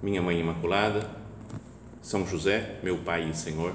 [0.00, 1.10] Minha Mãe Imaculada,
[2.00, 3.74] São José, meu Pai e Senhor,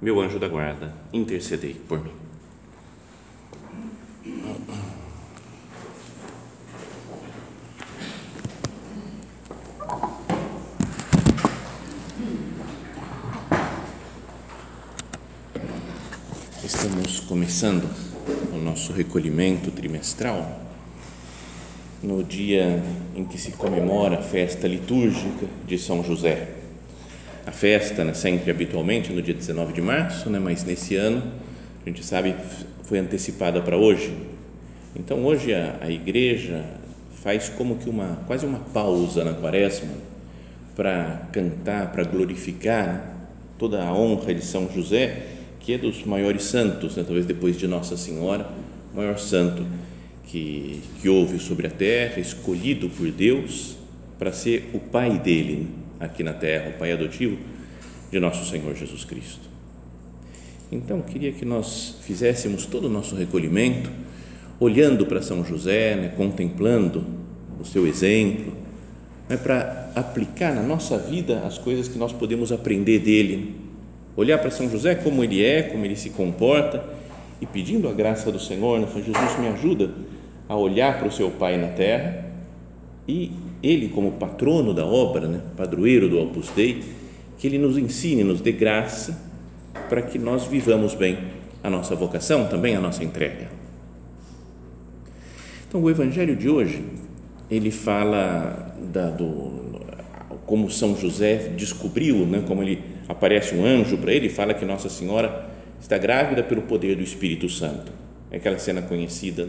[0.00, 2.14] meu anjo da guarda, intercedei por mim.
[16.64, 17.86] Estamos começando
[18.54, 20.69] o nosso recolhimento trimestral
[22.02, 22.82] no dia
[23.14, 26.48] em que se comemora a festa litúrgica de São José.
[27.46, 31.22] A festa, né, sempre habitualmente no dia 19 de março, né, mas nesse ano,
[31.84, 32.34] a gente sabe,
[32.84, 34.14] foi antecipada para hoje.
[34.96, 36.64] Então, hoje a, a igreja
[37.22, 39.92] faz como que uma, quase uma pausa na quaresma
[40.74, 43.00] para cantar, para glorificar né,
[43.58, 45.26] toda a honra de São José,
[45.58, 48.48] que é dos maiores santos, né, talvez depois de Nossa Senhora,
[48.94, 49.66] maior santo
[50.30, 53.76] que, que houve sobre a terra, escolhido por Deus
[54.18, 57.36] para ser o pai dele aqui na terra, o pai adotivo
[58.10, 59.50] de nosso Senhor Jesus Cristo.
[60.70, 63.90] Então, queria que nós fizéssemos todo o nosso recolhimento
[64.60, 67.04] olhando para São José, né, contemplando
[67.58, 68.52] o seu exemplo,
[69.28, 73.56] né, para aplicar na nossa vida as coisas que nós podemos aprender dele.
[74.16, 76.84] Olhar para São José como ele é, como ele se comporta
[77.40, 79.90] e pedindo a graça do Senhor, né, Jesus me ajuda
[80.50, 82.24] a olhar para o seu Pai na terra
[83.06, 83.30] e
[83.62, 86.82] ele, como patrono da obra, né, padroeiro do Opus Dei,
[87.38, 89.16] que ele nos ensine, nos dê graça
[89.88, 91.16] para que nós vivamos bem
[91.62, 93.48] a nossa vocação, também a nossa entrega.
[95.68, 96.82] Então, o Evangelho de hoje,
[97.48, 99.80] ele fala da, do,
[100.46, 104.88] como São José descobriu, né, como ele aparece um anjo para ele, fala que Nossa
[104.88, 105.48] Senhora
[105.80, 107.92] está grávida pelo poder do Espírito Santo.
[108.32, 109.48] É aquela cena conhecida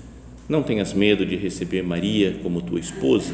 [0.47, 3.33] não tenhas medo de receber Maria como tua esposa,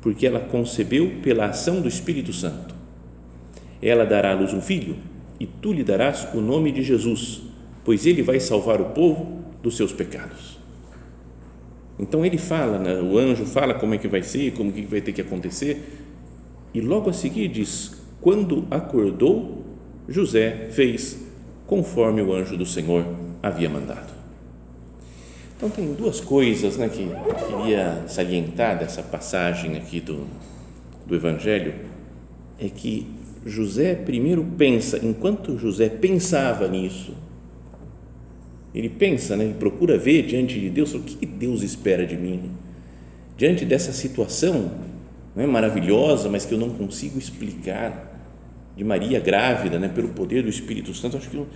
[0.00, 2.74] porque ela concebeu pela ação do Espírito Santo.
[3.82, 4.96] Ela dará à luz um filho
[5.38, 7.42] e tu lhe darás o nome de Jesus,
[7.84, 10.58] pois ele vai salvar o povo dos seus pecados.
[11.98, 15.00] Então ele fala, né, o anjo fala como é que vai ser, como que vai
[15.00, 15.82] ter que acontecer,
[16.74, 19.64] e logo a seguir diz: quando acordou,
[20.08, 21.18] José fez
[21.66, 23.04] conforme o anjo do Senhor
[23.42, 24.15] havia mandado.
[25.56, 30.26] Então, tem duas coisas né, que eu queria salientar dessa passagem aqui do,
[31.06, 31.74] do Evangelho.
[32.58, 33.06] É que
[33.44, 37.14] José primeiro pensa, enquanto José pensava nisso,
[38.74, 42.50] ele pensa, né, ele procura ver diante de Deus o que Deus espera de mim.
[43.36, 44.70] Diante dessa situação
[45.34, 48.12] não é maravilhosa, mas que eu não consigo explicar,
[48.76, 51.46] de Maria grávida, né, pelo poder do Espírito Santo, acho que eu,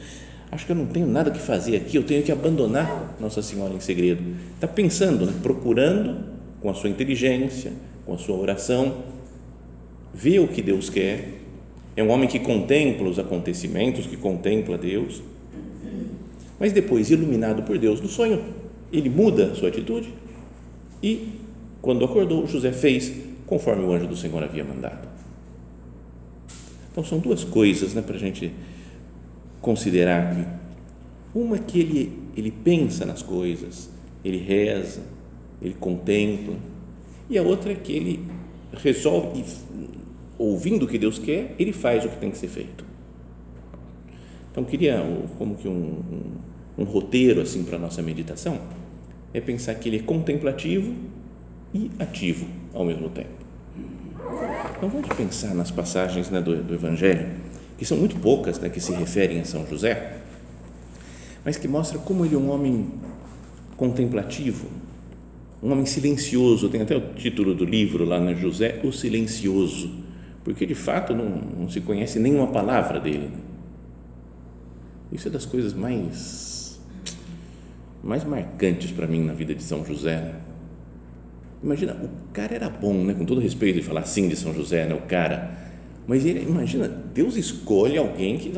[0.50, 3.72] acho que eu não tenho nada que fazer aqui, eu tenho que abandonar Nossa Senhora
[3.72, 4.22] em segredo.
[4.54, 5.32] Está pensando, né?
[5.42, 6.24] procurando
[6.60, 7.72] com a sua inteligência,
[8.04, 8.96] com a sua oração,
[10.12, 11.40] ver o que Deus quer.
[11.96, 15.22] É um homem que contempla os acontecimentos, que contempla Deus.
[16.58, 18.42] Mas depois, iluminado por Deus no sonho,
[18.92, 20.12] ele muda a sua atitude
[21.02, 21.40] e,
[21.80, 23.12] quando acordou, José fez
[23.46, 25.08] conforme o anjo do Senhor havia mandado.
[26.92, 28.53] Então, são duas coisas né, para a gente
[29.60, 30.47] considerar aqui.
[31.34, 33.91] Uma que ele, ele pensa nas coisas,
[34.24, 35.03] ele reza,
[35.60, 36.57] ele contempla,
[37.28, 38.24] e a outra é que ele
[38.72, 39.45] resolve,
[40.39, 42.84] ouvindo o que Deus quer, ele faz o que tem que ser feito.
[44.51, 45.01] Então, queria
[45.39, 48.59] como que um, um, um roteiro assim para a nossa meditação,
[49.33, 50.92] é pensar que ele é contemplativo
[51.72, 53.28] e ativo ao mesmo tempo.
[54.77, 57.28] Então, vamos pensar nas passagens né, do, do Evangelho
[57.80, 60.18] que são muito poucas né, que se referem a São José,
[61.42, 62.91] mas que mostra como ele é um homem
[63.74, 64.68] contemplativo,
[65.62, 66.68] um homem silencioso.
[66.68, 69.91] Tem até o título do livro lá, né, José o Silencioso,
[70.44, 73.28] porque de fato não, não se conhece nenhuma palavra dele.
[73.28, 73.38] Né?
[75.10, 76.78] Isso é das coisas mais
[78.04, 80.16] mais marcantes para mim na vida de São José.
[80.16, 80.34] Né?
[81.62, 83.15] Imagina, o cara era bom, né?
[83.15, 84.94] com todo respeito de falar assim de São José, né?
[84.94, 85.69] o cara.
[86.10, 88.53] Mas ele, imagina, Deus escolhe alguém que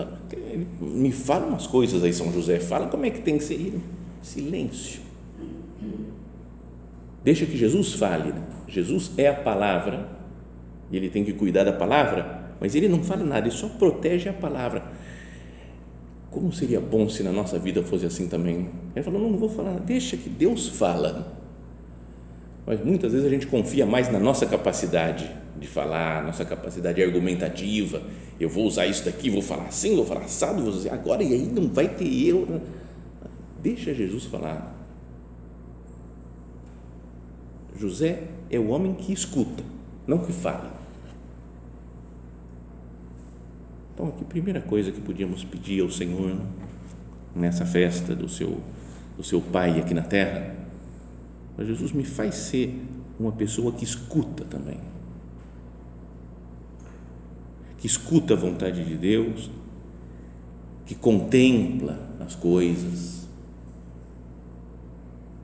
[0.81, 3.79] me fala umas coisas aí, São José, fala como é que tem que ser.
[4.23, 5.03] Silêncio.
[7.23, 8.33] Deixa que Jesus fale.
[8.33, 8.43] Né?
[8.67, 10.09] Jesus é a palavra
[10.91, 14.31] e ele tem que cuidar da palavra, mas ele não fala nada, ele só protege
[14.31, 14.85] a palavra.
[16.31, 18.71] Como seria bom se na nossa vida fosse assim também?
[18.97, 21.42] Ele falou: não, não vou falar, deixa que Deus fala.
[22.67, 28.03] Mas muitas vezes a gente confia mais na nossa capacidade de falar, nossa capacidade argumentativa.
[28.39, 31.33] Eu vou usar isso daqui, vou falar assim, vou falar assado, vou dizer agora e
[31.33, 32.47] aí não vai ter eu.
[32.47, 32.61] Né?
[33.63, 34.75] Deixa Jesus falar.
[37.79, 39.63] José é o homem que escuta,
[40.07, 40.73] não que fala.
[43.95, 46.37] Então, a primeira coisa que podíamos pedir ao Senhor
[47.35, 48.61] nessa festa do seu,
[49.17, 50.62] do seu Pai aqui na terra,
[51.59, 52.75] Jesus me faz ser
[53.19, 54.79] uma pessoa que escuta também,
[57.79, 59.51] que escuta a vontade de Deus,
[60.87, 63.29] que contempla as coisas.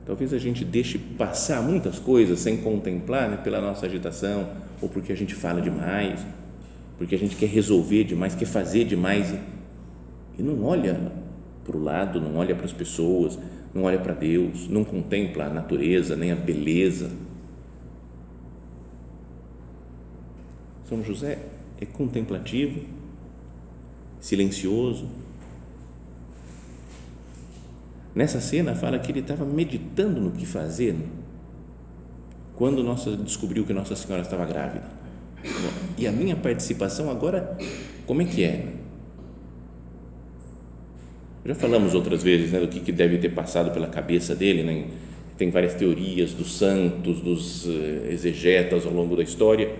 [0.05, 4.49] Talvez a gente deixe passar muitas coisas sem contemplar né, pela nossa agitação
[4.81, 6.19] ou porque a gente fala demais
[6.99, 9.33] porque a gente quer resolver demais, quer fazer demais
[10.37, 11.13] e não olha
[11.63, 13.37] para o lado, não olha para as pessoas,
[13.73, 17.11] não olha para Deus, não contempla a natureza, nem a beleza.
[20.87, 21.37] São José
[21.79, 22.81] é contemplativo,
[24.19, 25.07] silencioso.
[28.15, 30.95] Nessa cena fala que ele estava meditando no que fazer
[32.55, 34.85] quando nossa descobriu que Nossa Senhora estava grávida.
[35.97, 37.57] E a minha participação agora,
[38.05, 38.73] como é que é?
[41.45, 44.85] Já falamos outras vezes né, do que, que deve ter passado pela cabeça dele, né?
[45.39, 47.71] tem várias teorias dos santos, dos uh,
[48.09, 49.71] exegetas ao longo da história,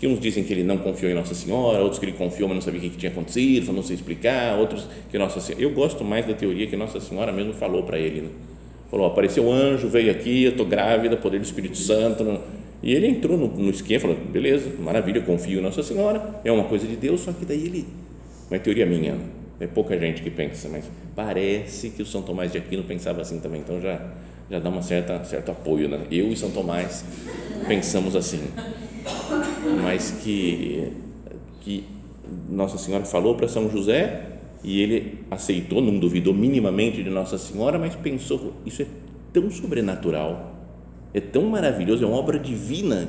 [0.00, 2.56] que uns dizem que ele não confiou em Nossa Senhora, outros que ele confiou, mas
[2.56, 5.62] não sabia o que, tinha acontecido, não sei explicar, outros que Nossa Senhora.
[5.62, 8.22] Eu gosto mais da teoria que Nossa Senhora mesmo falou para ele.
[8.22, 8.28] Né?
[8.90, 12.24] Falou: apareceu um anjo, veio aqui, eu estou grávida, poder do Espírito Santo.
[12.24, 12.40] Não,
[12.82, 16.64] e ele entrou no, no esquema, falou: beleza, maravilha, confio em Nossa Senhora, é uma
[16.64, 17.86] coisa de Deus, só que daí ele,
[18.50, 19.16] uma teoria minha,
[19.60, 20.84] é pouca gente que pensa, mas
[21.14, 24.00] parece que o São Tomás de Aquino pensava assim também, então já,
[24.50, 26.00] já dá uma certa certo apoio, né?
[26.10, 27.04] Eu e São Tomás
[27.66, 28.40] pensamos assim,
[29.82, 30.92] mas que
[31.60, 31.84] que
[32.48, 34.26] Nossa Senhora falou para São José
[34.62, 38.86] e ele aceitou, não duvidou minimamente de Nossa Senhora, mas pensou isso é
[39.32, 40.54] tão sobrenatural
[41.14, 43.08] é tão maravilhoso, é uma obra divina.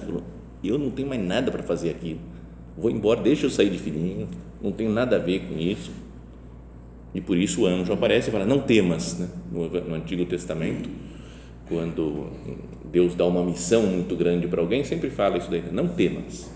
[0.63, 2.17] Eu não tenho mais nada para fazer aqui.
[2.77, 4.29] Vou embora, deixa eu sair de filhinho,
[4.61, 5.91] não tenho nada a ver com isso.
[7.15, 9.29] E por isso o anjo aparece e fala: Não temas, né?
[9.49, 10.89] no, Antigo Testamento,
[11.69, 12.29] quando
[12.91, 16.51] Deus dá uma missão muito grande para alguém, sempre fala isso daí: Não temas.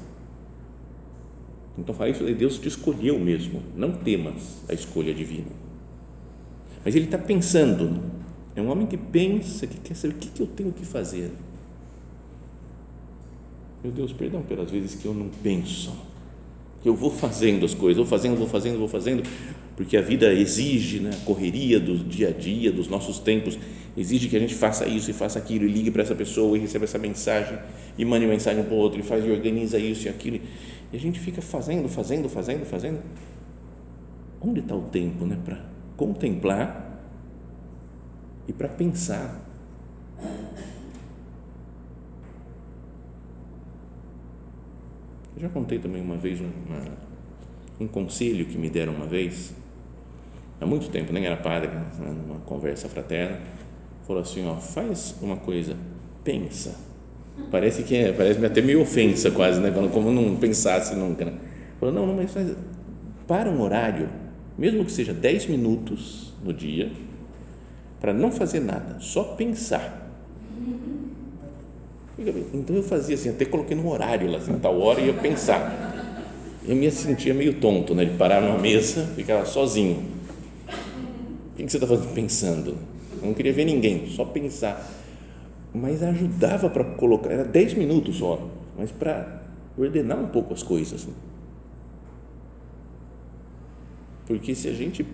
[1.78, 5.48] Então fala isso daí, Deus te escolheu mesmo, não temas a escolha divina.
[6.84, 8.02] Mas ele está pensando
[8.54, 11.32] é um homem que pensa, que quer saber o que eu tenho que fazer.
[13.82, 15.94] Meu Deus, perdão pelas vezes que eu não penso,
[16.81, 19.24] que eu vou fazendo as coisas, vou fazendo, vou fazendo, vou fazendo,
[19.76, 23.57] porque a vida exige, né, a correria do dia a dia, dos nossos tempos,
[23.98, 26.62] exige que a gente faça isso e faça aquilo, e ligue para essa pessoa e
[26.62, 27.57] receba essa mensagem,
[27.98, 30.40] e mande mensagem para o outro, e faz e organiza isso e aquilo,
[30.92, 33.00] e a gente fica fazendo, fazendo, fazendo, fazendo.
[34.42, 35.59] Onde está o tempo né, para
[35.98, 37.04] contemplar
[38.48, 39.45] e para pensar.
[45.40, 46.84] Eu já contei também uma vez uma,
[47.80, 49.54] um conselho que me deram uma vez,
[50.60, 51.86] há muito tempo, nem era padre, né,
[52.28, 53.40] numa conversa fraterna,
[54.06, 55.78] falou assim, ó, faz uma coisa,
[56.26, 56.76] pensa.
[57.50, 59.72] Parece que é, parece até meio ofensa quase, né?
[59.72, 61.31] Falando como não pensasse nunca, né?
[61.80, 62.54] Falou, não, não, mas faz,
[63.26, 64.10] para um horário,
[64.58, 66.92] mesmo que seja 10 minutos no dia,
[68.02, 70.08] para não fazer nada, só pensar.
[72.54, 75.95] Então eu fazia assim, até coloquei no horário lá, assim, tal hora ia pensar.
[76.68, 78.06] Eu me sentia meio tonto, né?
[78.06, 80.04] De parar numa mesa, ficava sozinho.
[81.54, 82.78] O que você está fazendo pensando?
[83.21, 84.88] Eu não queria ver ninguém, só pensar.
[85.73, 88.47] Mas ajudava para colocar, era 10 minutos só,
[88.78, 89.42] mas para
[89.78, 91.06] ordenar um pouco as coisas.
[91.06, 91.14] Né?
[94.26, 95.06] Porque se a gente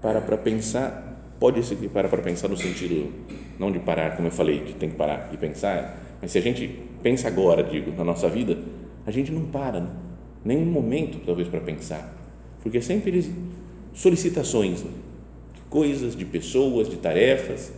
[0.00, 3.12] para para pensar, pode se parar para pensar no sentido
[3.58, 6.40] não de parar, como eu falei, de tem que parar e pensar, mas se a
[6.40, 6.68] gente
[7.02, 8.58] pensa agora, digo, na nossa vida,
[9.06, 9.90] a gente não para, né?
[10.44, 12.16] nenhum momento, talvez, para pensar,
[12.62, 13.32] porque sempre
[13.94, 14.90] solicitações, né?
[15.54, 17.72] de coisas, de pessoas, de tarefas.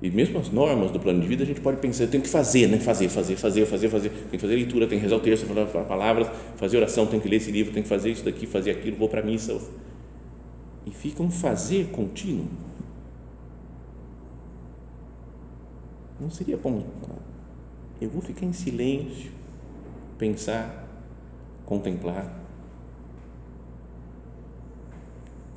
[0.00, 2.28] E mesmo as normas do plano de vida, a gente pode pensar, eu tenho que
[2.28, 2.78] fazer, né?
[2.78, 4.10] Fazer, fazer, fazer, fazer, fazer.
[4.10, 7.28] Tem que fazer leitura, tem que rezar o texto, falar palavras, fazer oração, tem que
[7.28, 9.60] ler esse livro, tem que fazer isso daqui, fazer aquilo, vou para a missa.
[10.86, 12.46] E fica um fazer contínuo.
[16.28, 17.22] Não seria bom falar,
[18.02, 19.30] eu vou ficar em silêncio,
[20.18, 20.86] pensar,
[21.64, 22.38] contemplar.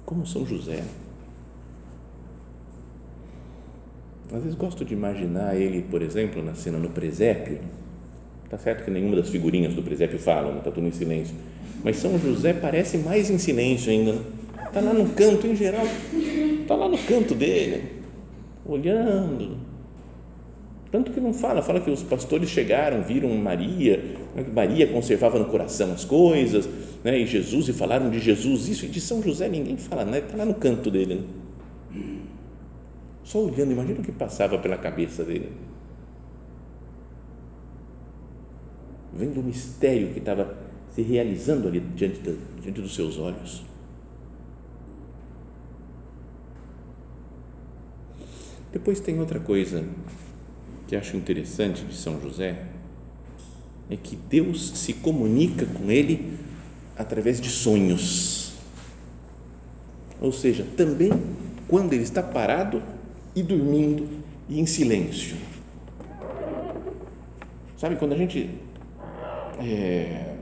[0.06, 0.82] Como São José.
[4.32, 7.60] Às vezes gosto de imaginar ele, por exemplo, na cena no presépio.
[8.50, 11.36] Tá certo que nenhuma das figurinhas do presépio falam, está tudo em silêncio.
[11.84, 14.22] Mas São José parece mais em silêncio ainda.
[14.68, 15.86] Está lá no canto, em geral,
[16.62, 18.04] está lá no canto dele,
[18.66, 19.71] olhando.
[20.92, 23.98] Tanto que não fala, fala que os pastores chegaram, viram Maria,
[24.36, 26.68] né, Maria conservava no coração as coisas,
[27.02, 30.20] né, e Jesus, e falaram de Jesus, isso, e de São José ninguém fala, né,
[30.20, 31.16] está lá no canto dele.
[31.16, 32.20] Né?
[33.24, 35.54] Só olhando, imagina o que passava pela cabeça dele.
[39.14, 40.58] Vendo o mistério que estava
[40.94, 43.64] se realizando ali diante, de, diante dos seus olhos.
[48.74, 49.86] Depois tem outra coisa
[50.92, 52.66] que acho interessante de São José,
[53.90, 56.38] é que Deus se comunica com ele
[56.98, 58.56] através de sonhos.
[60.20, 61.14] Ou seja, também
[61.70, 62.84] quando ele está parado
[63.34, 64.06] e dormindo
[64.50, 65.38] e em silêncio.
[67.78, 68.50] Sabe, quando a gente.
[69.60, 70.36] É,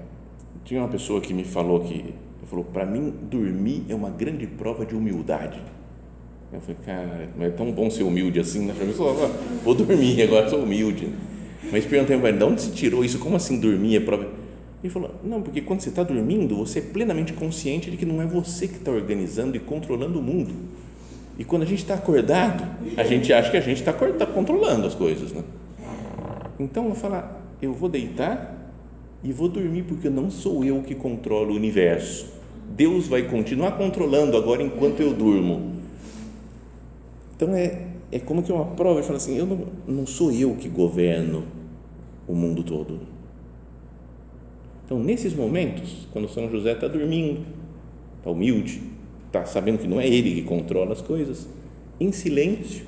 [0.65, 2.15] tinha uma pessoa que me falou que.
[2.47, 5.61] Falou, para mim, dormir é uma grande prova de humildade.
[6.51, 8.73] Eu falei, cara, não é tão bom ser humilde assim, né?
[8.79, 9.31] Eu
[9.63, 11.09] vou dormir agora, sou humilde.
[11.71, 13.19] Mas perguntei para ele, de onde se tirou isso?
[13.19, 14.27] Como assim dormir é prova?
[14.83, 18.21] Ele falou, não, porque quando você está dormindo, você é plenamente consciente de que não
[18.21, 20.53] é você que está organizando e controlando o mundo
[21.39, 22.65] e quando a gente está acordado,
[22.97, 25.31] a gente acha que a gente está tá controlando as coisas.
[25.31, 25.41] Né?
[26.59, 28.73] Então, eu falar, eu vou deitar
[29.23, 32.27] e vou dormir, porque não sou eu que controlo o universo.
[32.75, 35.78] Deus vai continuar controlando agora enquanto eu durmo.
[37.39, 40.57] Então, é, é como que uma prova, e fala assim, eu não, não sou eu
[40.57, 41.45] que governo
[42.27, 42.99] o mundo todo.
[44.83, 47.45] Então, nesses momentos, quando São José está dormindo,
[48.17, 48.81] está humilde,
[49.27, 51.47] está sabendo que não é ele que controla as coisas,
[51.97, 52.85] em silêncio,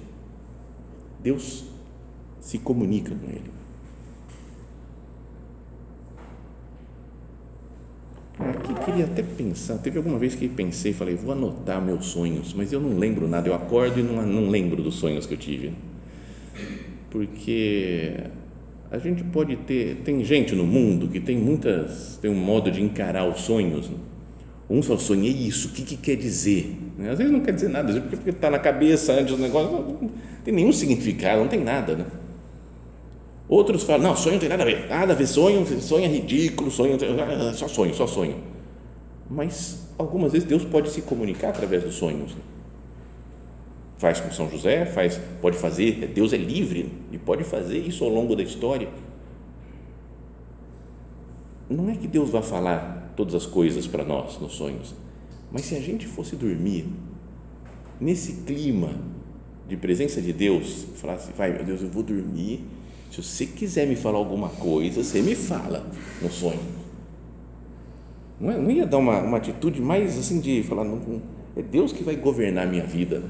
[1.24, 1.64] Deus
[2.42, 3.52] se comunica com ele.
[8.50, 12.74] Aqui queria até pensar, teve alguma vez que pensei, falei, vou anotar meus sonhos, mas
[12.74, 15.74] eu não lembro nada, eu acordo e não, não lembro dos sonhos que eu tive.
[17.10, 18.14] Porque
[18.90, 22.82] a gente pode ter, tem gente no mundo que tem muitas, tem um modo de
[22.82, 23.98] encarar os sonhos, né?
[24.70, 26.78] Uns sonhei isso, o que, que quer dizer?
[27.12, 30.10] Às vezes não quer dizer nada, porque está na cabeça antes do negócio, não
[30.46, 31.96] tem nenhum significado, não tem nada.
[31.96, 32.06] Né?
[33.52, 36.08] Outros falam, não, sonho não tem nada a ver, nada a ver, sonho, sonho é
[36.08, 36.98] ridículo, sonho,
[37.54, 38.38] só sonho, só sonho.
[39.30, 42.34] Mas algumas vezes Deus pode se comunicar através dos sonhos.
[42.34, 42.42] Né?
[43.98, 48.10] Faz com São José, faz, pode fazer, Deus é livre e pode fazer isso ao
[48.10, 48.88] longo da história.
[51.70, 54.96] Não é que Deus vai falar todas as coisas para nós nos sonhos.
[55.52, 56.86] Mas se a gente fosse dormir
[58.00, 58.96] nesse clima
[59.68, 62.80] de presença de Deus, falasse, vai meu Deus, eu vou dormir.
[63.12, 65.86] Se você quiser me falar alguma coisa, você me fala
[66.22, 66.62] no sonho.
[68.40, 71.22] Não, é, não ia dar uma, uma atitude mais assim de falar, não,
[71.56, 73.22] é Deus que vai governar a minha vida.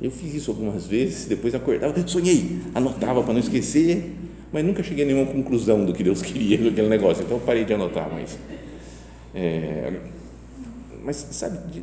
[0.00, 4.14] Eu fiz isso algumas vezes, depois acordava, sonhei, anotava para não esquecer,
[4.52, 7.64] mas nunca cheguei a nenhuma conclusão do que Deus queria com aquele negócio, então parei
[7.64, 8.38] de anotar, mas
[9.34, 10.00] é,
[11.02, 11.82] mas sabe,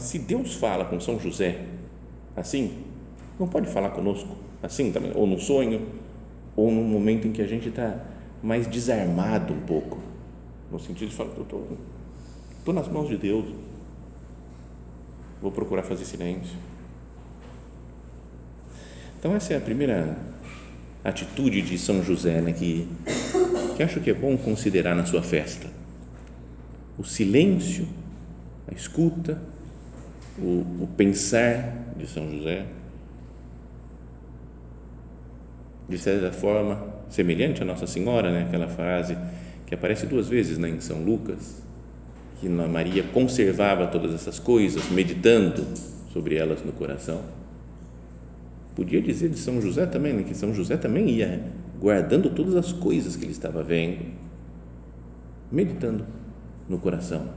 [0.00, 1.60] se Deus fala com São José
[2.36, 2.72] assim,
[3.38, 5.86] não pode falar conosco assim também, ou no sonho,
[6.56, 8.00] ou num momento em que a gente está
[8.42, 9.98] mais desarmado um pouco,
[10.70, 11.78] no sentido de falar, estou,
[12.58, 13.44] estou nas mãos de Deus,
[15.40, 16.56] vou procurar fazer silêncio.
[19.18, 20.16] Então essa é a primeira
[21.02, 22.88] atitude de São José, né, que,
[23.76, 25.66] que acho que é bom considerar na sua festa.
[26.98, 27.86] O silêncio,
[28.66, 29.40] a escuta,
[30.38, 32.66] o, o pensar de São José,
[35.88, 39.16] de certa forma, semelhante a Nossa Senhora, né, aquela frase
[39.66, 41.62] que aparece duas vezes né, em São Lucas,
[42.40, 45.64] que Maria conservava todas essas coisas, meditando
[46.12, 47.22] sobre elas no coração
[48.74, 51.40] Podia dizer de São José também, né, que São José também ia
[51.78, 53.98] guardando todas as coisas que ele estava vendo
[55.50, 56.04] meditando
[56.68, 57.28] no coração.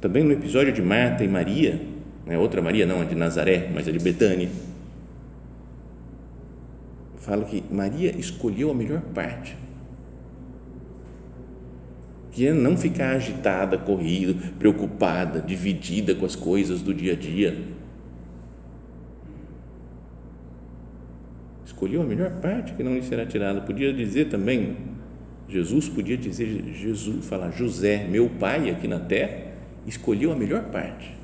[0.00, 1.80] Também no episódio de Marta e Maria,
[2.26, 4.50] né, outra Maria, não a de Nazaré, mas a de Betânia,
[7.22, 9.56] fala que Maria escolheu a melhor parte
[12.32, 17.56] que é não ficar agitada, corrida, preocupada, dividida com as coisas do dia a dia.
[21.64, 23.60] Escolheu a melhor parte que não lhe será tirada.
[23.60, 24.76] Podia dizer também,
[25.46, 29.52] Jesus podia dizer, Jesus, falar, José, meu pai aqui na terra,
[29.86, 31.14] escolheu a melhor parte,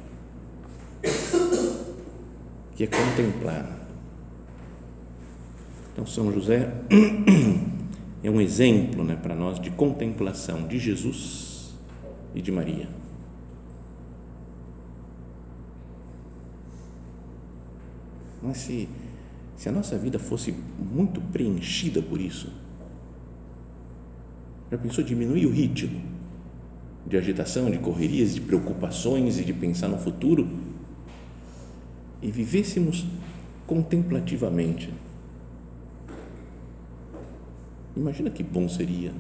[2.77, 3.78] que é contemplar.
[5.99, 6.73] Então, São José
[8.23, 11.75] é um exemplo né, para nós de contemplação de Jesus
[12.33, 12.89] e de Maria.
[18.41, 18.89] Mas se,
[19.57, 22.53] se a nossa vida fosse muito preenchida por isso,
[24.71, 26.01] já pensou diminuir o ritmo
[27.09, 30.49] de agitação, de correrias, de preocupações e de pensar no futuro
[32.23, 33.05] e vivêssemos
[33.67, 34.95] contemplativamente
[37.99, 39.11] Imagina que bom seria.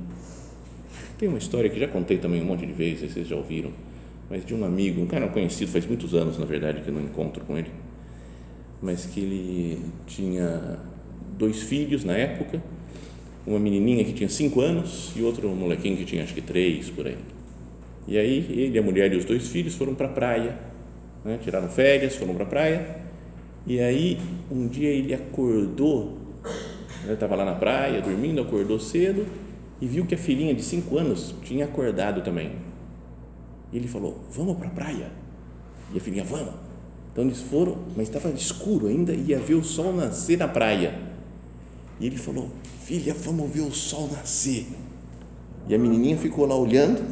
[1.18, 3.72] Tem uma história que já contei também um monte de vezes, vocês já ouviram,
[4.30, 7.02] mas de um amigo, um cara conhecido, faz muitos anos, na verdade, que eu não
[7.02, 7.70] encontro com ele,
[8.80, 10.78] mas que ele tinha
[11.36, 12.62] dois filhos na época,
[13.44, 17.04] uma menininha que tinha cinco anos e outro molequinho que tinha acho que três por
[17.04, 17.18] aí.
[18.06, 20.56] E aí ele, a mulher e os dois filhos foram para a praia,
[21.24, 21.36] né?
[21.42, 22.96] tiraram férias, foram para a praia.
[23.66, 24.18] E aí
[24.50, 26.27] um dia ele acordou
[27.08, 29.26] ele estava lá na praia, dormindo, acordou cedo
[29.80, 32.52] e viu que a filhinha de cinco anos tinha acordado também.
[33.72, 35.10] E ele falou: Vamos para a praia.
[35.92, 36.54] E a filhinha: Vamos.
[37.12, 40.98] Então eles foram, mas estava escuro ainda e ia ver o sol nascer na praia.
[42.00, 42.50] E ele falou:
[42.84, 44.66] Filha, vamos ver o sol nascer.
[45.68, 47.02] E a menininha ficou lá olhando.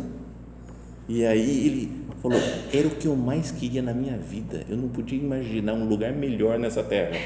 [1.09, 2.38] E aí ele falou:
[2.72, 4.64] Era o que eu mais queria na minha vida.
[4.68, 7.16] Eu não podia imaginar um lugar melhor nessa terra.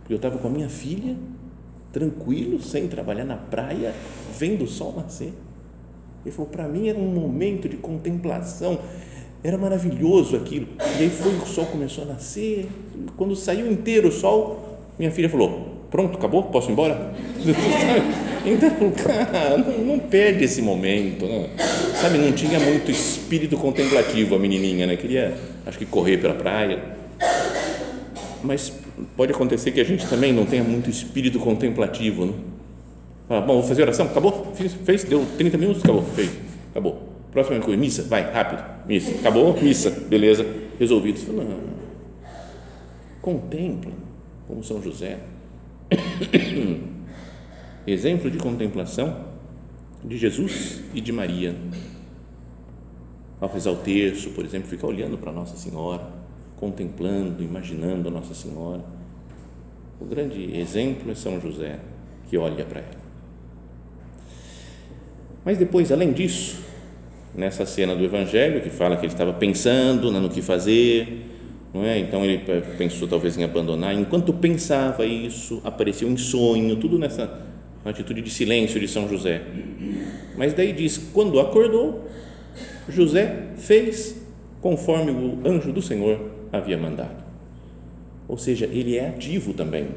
[0.00, 1.16] Porque eu estava com a minha filha
[1.96, 3.94] tranquilo, sem trabalhar na praia,
[4.38, 5.32] vendo o sol nascer.
[6.22, 8.78] Ele falou: para mim era um momento de contemplação,
[9.42, 10.66] era maravilhoso aquilo.
[10.98, 12.68] E aí foi, o sol começou a nascer.
[13.16, 16.42] Quando saiu inteiro o sol, minha filha falou: Pronto, acabou?
[16.44, 17.14] Posso ir embora?
[18.46, 21.26] Então, cara, não, não perde esse momento.
[21.26, 21.50] Né?
[22.00, 24.96] Sabe, não tinha muito espírito contemplativo a menininha, né?
[24.96, 26.80] Queria, acho que, correr pela praia.
[28.44, 28.72] Mas
[29.16, 32.32] pode acontecer que a gente também não tenha muito espírito contemplativo, né?
[33.28, 34.54] Fala, bom, vou fazer oração, acabou?
[34.84, 36.30] Fez, deu 30 minutos, acabou, fez,
[36.70, 37.02] acabou.
[37.32, 40.46] Próxima coisa, missa, vai, rápido, missa, acabou, missa, beleza,
[40.78, 41.18] resolvido.
[41.18, 41.58] Fala, não,
[43.20, 43.92] contempla,
[44.46, 45.18] como São José.
[47.86, 49.26] Exemplo de contemplação
[50.04, 51.54] de Jesus e de Maria.
[53.40, 56.15] Ao rezar o terço, por exemplo, fica olhando para Nossa Senhora
[56.56, 58.82] contemplando, imaginando a Nossa Senhora.
[60.00, 61.78] O grande exemplo é São José,
[62.28, 63.06] que olha para ela.
[65.44, 66.62] Mas depois, além disso,
[67.34, 71.24] nessa cena do Evangelho, que fala que ele estava pensando no que fazer,
[71.72, 71.98] não é?
[71.98, 72.42] Então ele
[72.76, 73.94] pensou talvez em abandonar.
[73.94, 77.46] Enquanto pensava isso, apareceu em sonho, tudo nessa
[77.84, 79.42] atitude de silêncio de São José.
[80.36, 82.08] Mas daí diz: quando acordou,
[82.88, 84.16] José fez
[84.60, 87.24] conforme o anjo do Senhor havia mandado.
[88.28, 89.88] Ou seja, ele é ativo também.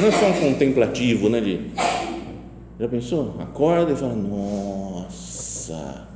[0.00, 1.40] Não é só um contemplativo, né?
[1.40, 1.70] De,
[2.78, 3.36] já pensou?
[3.40, 6.08] Acorda e fala: Nossa,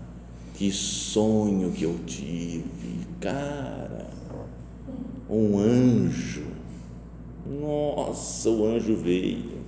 [0.55, 4.09] que sonho que eu tive, cara.
[5.31, 6.46] Um anjo.
[7.46, 9.59] Nossa, o anjo veio.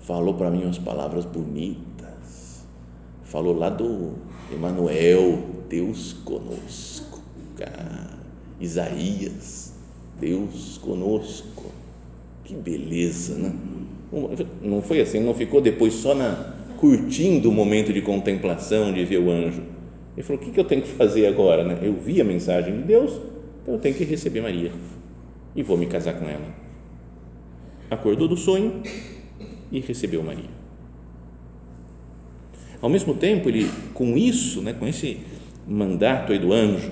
[0.00, 2.64] Falou para mim umas palavras bonitas.
[3.22, 4.14] Falou lá do
[4.50, 7.20] Emanuel, Deus conosco,
[7.56, 8.11] cara.
[8.62, 9.74] Isaías,
[10.20, 11.70] Deus conosco.
[12.44, 13.52] Que beleza, né?
[14.62, 19.18] Não foi assim, não ficou depois só na curtindo o momento de contemplação, de ver
[19.18, 19.62] o anjo.
[20.16, 21.64] Ele falou: o que, eu tenho que fazer agora?
[21.64, 21.78] Né?
[21.82, 23.20] Eu vi a mensagem de Deus,
[23.62, 24.72] então eu tenho que receber Maria
[25.54, 26.54] e vou me casar com ela.
[27.90, 28.82] Acordou do sonho
[29.70, 30.50] e recebeu Maria.
[32.80, 35.20] Ao mesmo tempo, ele, com isso, né, com esse
[35.68, 36.90] mandato aí do anjo,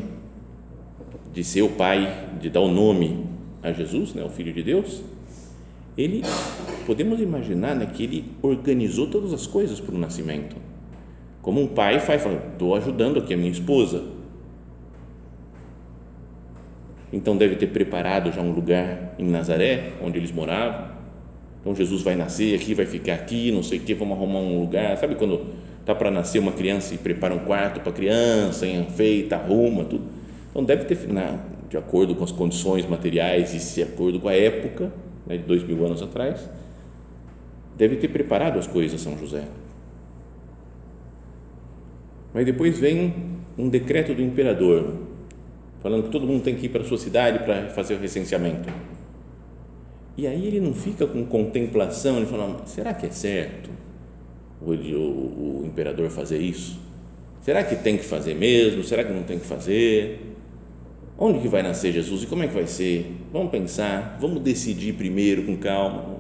[1.32, 3.24] de ser o pai, de dar o nome
[3.62, 5.02] a Jesus, né, o Filho de Deus,
[5.96, 6.22] ele,
[6.86, 10.56] podemos imaginar né, que ele organizou todas as coisas para o nascimento.
[11.42, 14.04] Como um pai faz, fala, estou ajudando aqui a minha esposa.
[17.12, 20.90] Então deve ter preparado já um lugar em Nazaré, onde eles moravam,
[21.60, 24.60] Então Jesus vai nascer aqui, vai ficar aqui, não sei o que, vamos arrumar um
[24.60, 24.96] lugar.
[24.96, 25.46] Sabe quando
[25.80, 30.19] está para nascer uma criança e prepara um quarto para a criança, enfeita, arruma, tudo.
[30.50, 30.98] Então deve ter,
[31.68, 34.92] de acordo com as condições materiais e de acordo com a época,
[35.26, 36.48] né, de dois mil anos atrás,
[37.76, 39.44] deve ter preparado as coisas São José.
[42.34, 43.14] Mas depois vem
[43.56, 44.94] um decreto do imperador,
[45.80, 48.68] falando que todo mundo tem que ir para a sua cidade para fazer o recenseamento.
[50.16, 53.70] E aí ele não fica com contemplação, ele fala: será que é certo
[54.60, 56.78] o, o, o imperador fazer isso?
[57.42, 58.84] Será que tem que fazer mesmo?
[58.84, 60.29] Será que não tem que fazer?
[61.20, 63.14] Onde que vai nascer Jesus e como é que vai ser?
[63.30, 66.16] Vamos pensar, vamos decidir primeiro com calma.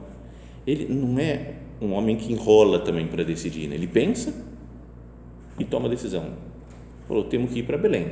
[0.66, 3.74] Ele não é um homem que enrola também para decidir, né?
[3.74, 4.34] ele pensa
[5.58, 6.26] e toma a decisão.
[7.08, 8.08] Falou, temos que ir para Belém.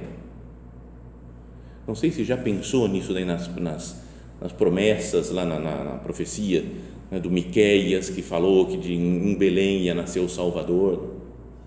[1.86, 4.08] Não sei se já pensou nisso daí nas, nas
[4.40, 6.64] nas promessas, lá na, na, na profecia
[7.10, 11.14] né, do Miqueias, que falou que de, em Belém ia nascer o Salvador.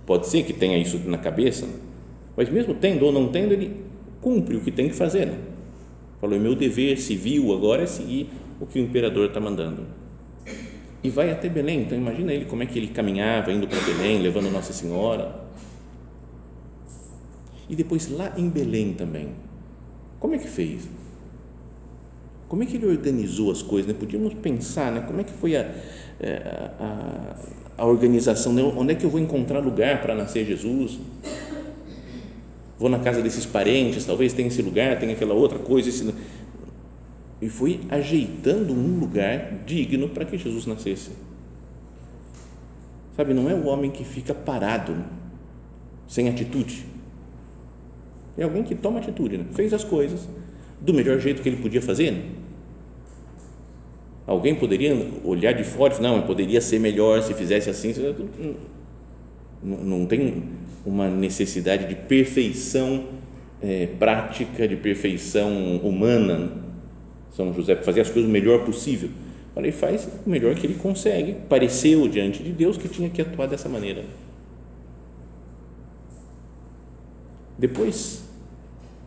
[0.06, 1.68] Pode ser que tenha isso na cabeça,
[2.36, 3.76] mas mesmo tendo ou não tendo, ele
[4.22, 5.26] cumpre o que tem que fazer.
[5.26, 5.38] Né?
[6.20, 8.30] Falou: meu dever civil agora é seguir
[8.60, 9.84] o que o imperador está mandando.
[11.04, 11.82] E vai até Belém.
[11.82, 15.42] Então, imagina ele como é que ele caminhava indo para Belém, levando Nossa Senhora.
[17.68, 19.30] E depois lá em Belém também.
[20.20, 20.88] Como é que fez?
[22.48, 23.92] Como é que ele organizou as coisas?
[23.92, 23.98] Né?
[23.98, 25.02] Podíamos pensar, né?
[25.08, 25.72] Como é que foi a,
[26.20, 27.36] é, a,
[27.78, 28.54] a organização?
[28.54, 28.62] Né?
[28.62, 31.00] Onde é que eu vou encontrar lugar para nascer Jesus?
[32.82, 35.88] Vou na casa desses parentes, talvez tenha esse lugar, tenha aquela outra coisa.
[35.88, 36.12] Esse...
[37.40, 41.12] E foi ajeitando um lugar digno para que Jesus nascesse.
[43.16, 44.98] Sabe, não é o homem que fica parado,
[46.08, 46.84] sem atitude.
[48.36, 49.46] É alguém que toma atitude, né?
[49.54, 50.28] fez as coisas
[50.80, 52.10] do melhor jeito que ele podia fazer.
[52.10, 52.24] Né?
[54.26, 57.94] Alguém poderia olhar de fora e falar, não, poderia ser melhor se fizesse assim.
[59.64, 60.44] Não, tem
[60.86, 63.06] uma necessidade de perfeição
[63.62, 66.52] é, prática, de perfeição humana.
[67.32, 69.10] São José para fazer as coisas o melhor possível.
[69.56, 71.36] Ele faz o melhor que ele consegue.
[71.48, 74.04] Pareceu diante de Deus que tinha que atuar dessa maneira.
[77.58, 78.24] Depois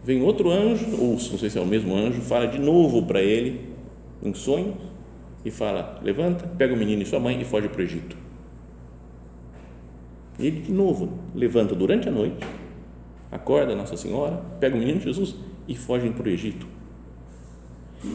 [0.04, 3.20] vem outro anjo, ou não sei se é o mesmo anjo, fala de novo para
[3.20, 3.60] ele
[4.22, 4.76] em sonhos
[5.44, 8.23] e fala: levanta, pega o menino e sua mãe e foge para o Egito.
[10.38, 12.44] Ele de novo levanta durante a noite,
[13.30, 15.34] acorda Nossa Senhora, pega o menino Jesus
[15.68, 16.66] e fogem para o Egito.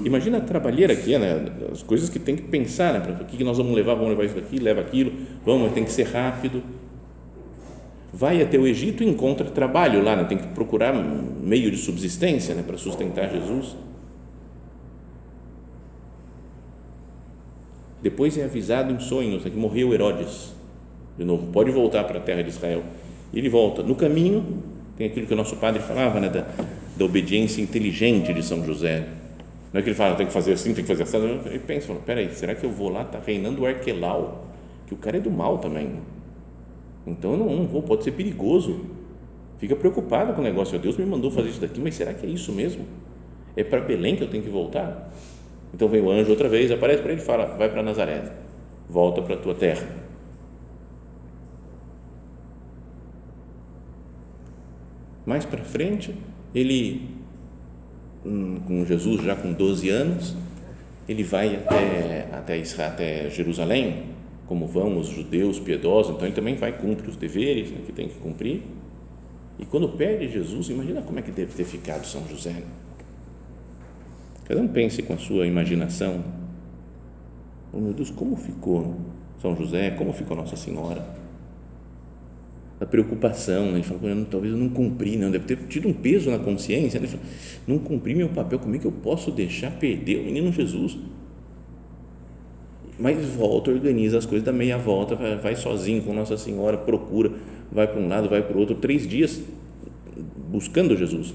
[0.05, 1.45] Imagina a trabalheira que é, né?
[1.71, 3.17] as coisas que tem que pensar, né?
[3.19, 5.11] o que nós vamos levar, vamos levar isso daqui, leva aquilo,
[5.43, 6.61] vamos, tem que ser rápido.
[8.13, 10.25] Vai até o Egito e encontra trabalho lá, né?
[10.25, 12.63] tem que procurar meio de subsistência né?
[12.65, 13.75] para sustentar Jesus.
[18.01, 20.58] Depois é avisado em sonhos que morreu Herodes.
[21.19, 22.81] De novo, pode voltar para a terra de Israel.
[23.33, 23.83] E ele volta.
[23.83, 24.63] No caminho,
[24.97, 26.45] tem aquilo que o nosso padre falava, né, da,
[26.95, 29.05] da obediência inteligente de São José.
[29.73, 31.41] Não é que ele fala, tem que fazer assim, tem que fazer assim.
[31.45, 33.01] Ele pensa, fala, peraí, será que eu vou lá?
[33.01, 34.47] Está reinando o Arquelau,
[34.87, 35.91] que o cara é do mal também.
[37.05, 38.79] Então eu não, não vou, pode ser perigoso.
[39.57, 40.79] Fica preocupado com o negócio.
[40.79, 42.85] Deus me mandou fazer isso daqui, mas será que é isso mesmo?
[43.57, 45.11] É para Belém que eu tenho que voltar?
[45.73, 48.23] Então vem o anjo outra vez, aparece para ele e fala: vai para Nazaré,
[48.89, 49.85] volta para a tua terra.
[55.29, 56.11] Mais para frente,
[56.55, 57.07] ele,
[58.25, 60.35] hum, com Jesus já com 12 anos,
[61.07, 64.05] ele vai até, até, até Jerusalém,
[64.47, 68.07] como vão os judeus piedosos, então ele também vai cumprir os deveres né, que tem
[68.07, 68.63] que cumprir.
[69.59, 72.63] E quando perde Jesus, imagina como é que deve ter ficado São José.
[74.45, 76.23] Cada um pense com a sua imaginação.
[77.71, 78.95] Oh, meu Deus, como ficou
[79.39, 79.91] São José?
[79.91, 81.28] Como ficou Nossa Senhora?
[82.79, 83.79] A preocupação, né?
[83.79, 87.07] ele falou, talvez eu não cumpri, não, deve ter tido um peso na consciência, né?
[87.07, 87.25] ele falou,
[87.67, 90.97] não cumpri meu papel, como é que eu posso deixar perder o menino Jesus?
[92.97, 97.31] Mas volta, organiza as coisas, dá meia volta, vai, vai sozinho com Nossa Senhora, procura,
[97.69, 99.41] vai para um lado, vai para o outro, três dias
[100.49, 101.33] buscando Jesus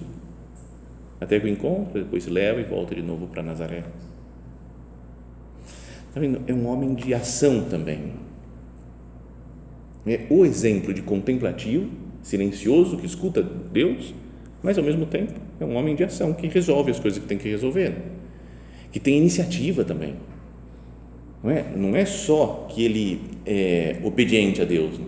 [1.25, 3.85] até que o encontra, depois leva e volta de novo para Nazaré.
[6.13, 8.13] Tá É um homem de ação também.
[10.07, 11.89] É o exemplo de contemplativo,
[12.23, 14.15] silencioso, que escuta Deus,
[14.63, 17.39] mas ao mesmo tempo é um homem de ação que resolve as coisas que tem
[17.39, 17.95] que resolver,
[18.93, 20.15] que tem iniciativa também.
[21.43, 24.99] Não é, não é só que ele é obediente a Deus.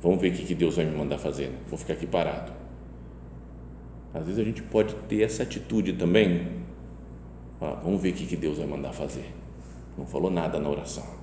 [0.00, 1.50] Vamos ver o que Deus vai me mandar fazer.
[1.68, 2.62] Vou ficar aqui parado
[4.14, 6.46] às vezes a gente pode ter essa atitude também.
[7.60, 9.24] Ah, vamos ver o que Deus vai mandar fazer.
[9.96, 11.21] Não falou nada na oração.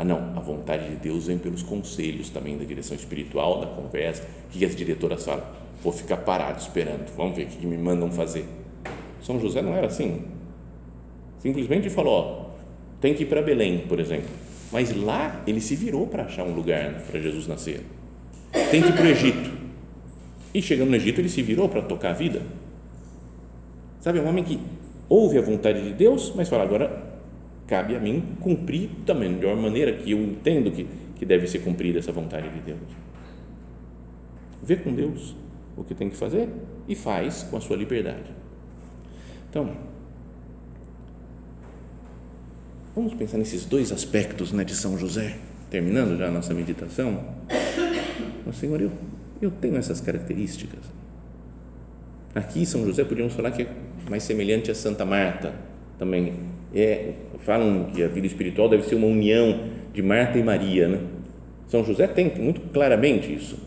[0.00, 4.22] Ah, não, a vontade de Deus vem pelos conselhos também da direção espiritual, da conversa.
[4.46, 5.42] O que as diretoras falam?
[5.82, 8.44] Vou ficar parado esperando, vamos ver o que me mandam fazer.
[9.20, 10.22] São José não era assim.
[11.40, 12.50] Simplesmente falou: ó,
[13.00, 14.30] tem que ir para Belém, por exemplo.
[14.70, 17.80] Mas lá ele se virou para achar um lugar para Jesus nascer.
[18.70, 19.50] Tem que ir para o Egito.
[20.54, 22.40] E chegando no Egito, ele se virou para tocar a vida.
[23.98, 24.60] Sabe, é um homem que
[25.08, 27.07] ouve a vontade de Deus, mas fala: agora
[27.68, 31.98] cabe a mim cumprir da melhor maneira que eu entendo que, que deve ser cumprida
[31.98, 32.80] essa vontade de Deus.
[34.62, 35.36] Vê com Deus
[35.76, 36.48] o que tem que fazer
[36.88, 38.34] e faz com a sua liberdade.
[39.50, 39.70] Então,
[42.94, 45.36] vamos pensar nesses dois aspectos né, de São José,
[45.70, 47.22] terminando já a nossa meditação.
[48.44, 48.90] Mas, Senhor, eu,
[49.40, 50.80] eu tenho essas características.
[52.34, 53.68] Aqui, São José, podíamos falar que é
[54.08, 55.54] mais semelhante a Santa Marta
[55.98, 56.47] também.
[56.74, 59.60] É, falam que a vida espiritual deve ser uma união
[59.92, 60.88] de Marta e Maria.
[60.88, 61.00] Né?
[61.68, 63.58] São José tem muito claramente isso.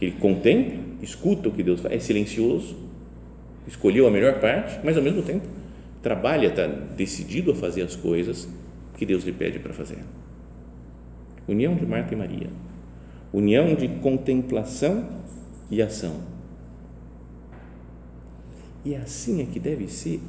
[0.00, 2.76] Ele contempla, escuta o que Deus faz, é silencioso,
[3.66, 5.46] escolheu a melhor parte, mas ao mesmo tempo
[6.02, 8.48] trabalha, está decidido a fazer as coisas
[8.96, 9.98] que Deus lhe pede para fazer.
[11.46, 12.48] União de Marta e Maria.
[13.32, 15.08] União de contemplação
[15.70, 16.20] e ação.
[18.84, 20.20] E é assim é que deve ser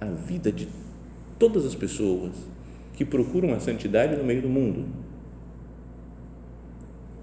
[0.00, 0.68] a vida de
[1.42, 2.30] todas as pessoas
[2.94, 4.84] que procuram a santidade no meio do mundo.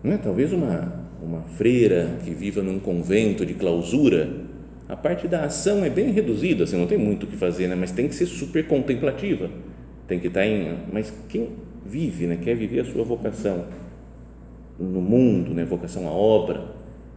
[0.03, 0.17] Não é?
[0.17, 4.29] Talvez uma, uma freira que viva num convento de clausura
[4.89, 7.75] a parte da ação é bem reduzida, assim, não tem muito o que fazer, né?
[7.75, 9.49] mas tem que ser super contemplativa,
[10.05, 11.51] tem que estar tá em, mas quem
[11.85, 12.39] vive, né?
[12.43, 13.67] quer viver a sua vocação
[14.77, 15.63] no mundo, né?
[15.63, 16.75] vocação à obra,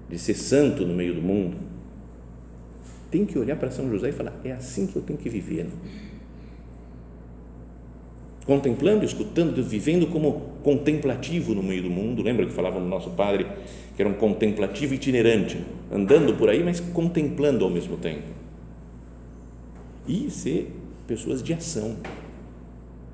[0.09, 1.57] de ser santo no meio do mundo,
[3.11, 5.65] tem que olhar para São José e falar, é assim que eu tenho que viver.
[5.65, 5.71] Né?
[8.47, 12.23] Contemplando, escutando, vivendo como contemplativo no meio do mundo.
[12.23, 13.47] Lembra que falava no nosso padre
[13.95, 15.59] que era um contemplativo itinerante,
[15.91, 18.23] andando por aí, mas contemplando ao mesmo tempo.
[20.09, 20.73] E ser
[21.07, 21.97] pessoas de ação.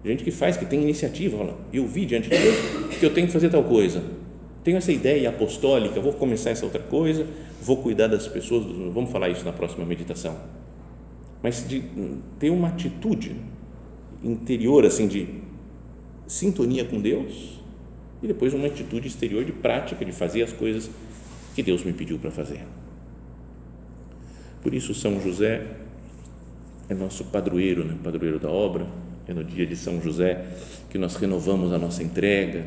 [0.05, 1.37] Gente que faz, que tem iniciativa.
[1.37, 2.57] Olha, eu vi diante de Deus
[2.99, 4.03] que eu tenho que fazer tal coisa.
[4.63, 7.27] Tenho essa ideia apostólica, vou começar essa outra coisa,
[7.61, 8.65] vou cuidar das pessoas.
[8.93, 10.37] Vamos falar isso na próxima meditação.
[11.43, 11.83] Mas de
[12.39, 13.35] ter uma atitude
[14.23, 15.29] interior assim de
[16.27, 17.59] sintonia com Deus
[18.23, 20.91] e depois uma atitude exterior de prática de fazer as coisas
[21.55, 22.61] que Deus me pediu para fazer.
[24.63, 25.67] Por isso São José
[26.89, 27.97] é nosso padroeiro, né?
[28.03, 28.87] padroeiro da obra.
[29.27, 30.47] É no dia de São José
[30.89, 32.67] que nós renovamos a nossa entrega,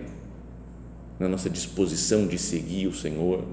[1.19, 3.43] na nossa disposição de seguir o Senhor.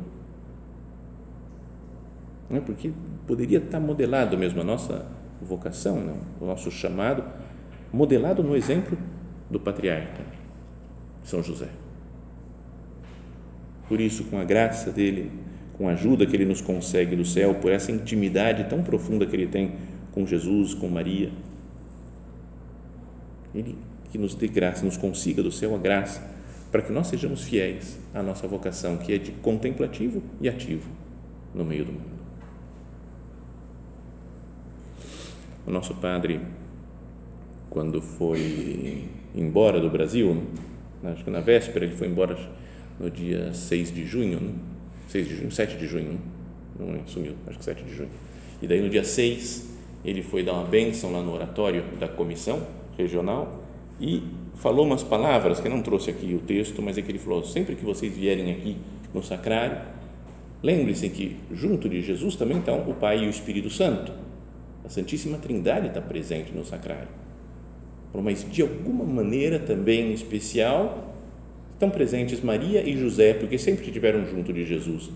[2.50, 2.92] Não é porque
[3.26, 5.06] poderia estar modelado mesmo a nossa
[5.40, 7.24] vocação, o nosso chamado
[7.92, 8.98] modelado no exemplo
[9.50, 10.22] do patriarca
[11.24, 11.68] São José.
[13.88, 15.30] Por isso, com a graça dele,
[15.76, 19.34] com a ajuda que ele nos consegue do céu, por essa intimidade tão profunda que
[19.34, 19.72] ele tem
[20.12, 21.30] com Jesus, com Maria,
[23.54, 23.76] ele
[24.10, 26.22] que nos dê graça, nos consiga do céu a graça
[26.70, 30.88] para que nós sejamos fiéis à nossa vocação, que é de contemplativo e ativo
[31.54, 32.18] no meio do mundo.
[35.66, 36.40] O nosso Padre
[37.78, 39.04] quando foi
[39.36, 40.34] embora do Brasil,
[41.00, 41.12] né?
[41.12, 42.36] acho que na véspera ele foi embora
[42.98, 44.52] no dia 6 de junho, né?
[45.06, 46.18] 6 de junho, 7 de junho, né?
[46.76, 48.08] não sumiu, acho que 7 de junho.
[48.60, 52.66] E daí no dia 6 ele foi dar uma bênção lá no oratório da comissão
[52.96, 53.62] regional
[54.00, 54.24] e
[54.56, 57.76] falou umas palavras que não trouxe aqui o texto, mas é que ele falou: sempre
[57.76, 58.76] que vocês vierem aqui
[59.14, 59.78] no sacrário,
[60.64, 64.10] lembre-se que junto de Jesus também estão o Pai e o Espírito Santo.
[64.84, 67.27] A Santíssima Trindade está presente no sacrário
[68.14, 71.14] mas de alguma maneira também especial
[71.72, 75.10] estão presentes Maria e José, porque sempre estiveram junto de Jesus,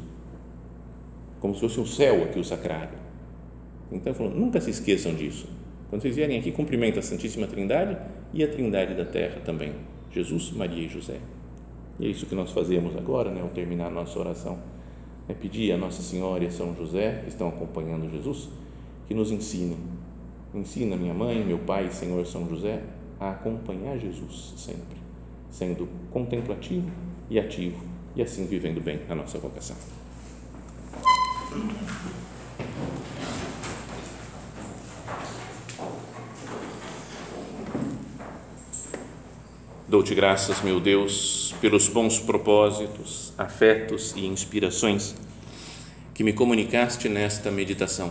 [1.41, 2.97] como se fosse o céu aqui, o sacrário.
[3.91, 5.47] Então, falou, nunca se esqueçam disso.
[5.91, 7.99] Quando vocês vierem aqui, cumprimenta a Santíssima Trindade
[8.33, 9.73] e a Trindade da Terra também,
[10.13, 11.19] Jesus, Maria e José.
[11.99, 14.59] E é isso que nós fazemos agora, né, ao terminar nossa oração,
[15.29, 18.49] é pedir a Nossa Senhora e a São José, que estão acompanhando Jesus,
[19.07, 19.77] que nos ensinem
[20.55, 22.83] Ensina minha mãe, meu pai, Senhor São José,
[23.19, 24.99] a acompanhar Jesus sempre,
[25.51, 26.91] sendo contemplativo
[27.31, 27.83] e ativo
[28.15, 29.77] e assim vivendo bem a nossa vocação.
[39.89, 45.15] Dou-te graças, meu Deus, pelos bons propósitos, afetos e inspirações
[46.13, 48.11] que me comunicaste nesta meditação